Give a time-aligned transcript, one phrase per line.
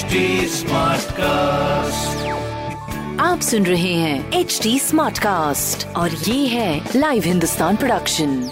[0.00, 0.18] HD
[1.12, 2.28] cast
[3.20, 8.50] आप सुन रहे हैं एच डी स्मार्ट कास्ट और ये है लाइव हिंदुस्तान प्रोडक्शन